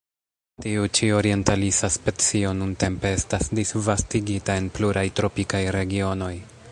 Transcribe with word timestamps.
Tiu 0.63 0.85
ĉi 0.99 1.09
orientalisa 1.17 1.89
specio 1.97 2.55
nuntempe 2.63 3.13
estas 3.19 3.47
disvastigita 3.61 4.59
en 4.63 4.73
pluraj 4.79 5.07
tropikaj 5.21 5.63
regionoj. 5.81 6.33